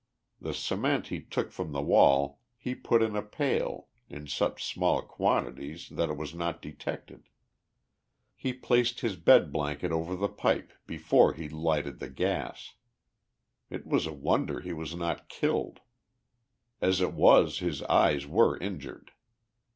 [0.39, 5.03] The cement he took from the wall he put in a pail in such small
[5.03, 7.29] quantities that it was not detected.
[8.35, 12.73] He placed his bed blanket over the pipe before he lighted the gas.
[13.69, 15.81] It was a wonder he was not killed.
[16.81, 19.11] As it was his eyes were injured.